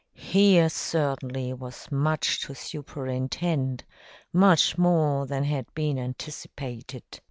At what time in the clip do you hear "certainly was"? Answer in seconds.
0.67-1.91